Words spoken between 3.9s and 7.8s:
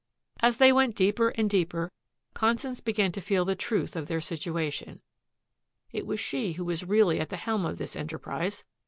of their situation. It was she who was really at the helm in